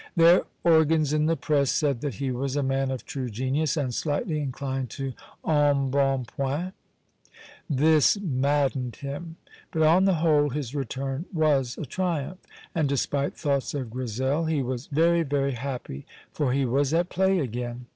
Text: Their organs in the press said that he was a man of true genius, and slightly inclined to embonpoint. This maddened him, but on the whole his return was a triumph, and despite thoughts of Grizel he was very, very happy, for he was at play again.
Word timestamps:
Their 0.15 0.45
organs 0.63 1.13
in 1.13 1.27
the 1.27 1.35
press 1.35 1.69
said 1.69 2.01
that 2.01 2.15
he 2.15 2.31
was 2.31 2.55
a 2.55 2.63
man 2.63 2.89
of 2.89 3.05
true 3.05 3.29
genius, 3.29 3.77
and 3.77 3.93
slightly 3.93 4.39
inclined 4.39 4.89
to 4.97 5.13
embonpoint. 5.45 6.73
This 7.69 8.17
maddened 8.19 8.95
him, 8.95 9.35
but 9.69 9.83
on 9.83 10.05
the 10.05 10.15
whole 10.15 10.49
his 10.49 10.73
return 10.73 11.25
was 11.31 11.77
a 11.77 11.85
triumph, 11.85 12.39
and 12.73 12.89
despite 12.89 13.35
thoughts 13.37 13.75
of 13.75 13.91
Grizel 13.91 14.45
he 14.45 14.63
was 14.63 14.87
very, 14.87 15.21
very 15.21 15.51
happy, 15.51 16.07
for 16.33 16.51
he 16.51 16.65
was 16.65 16.95
at 16.95 17.09
play 17.09 17.37
again. 17.37 17.85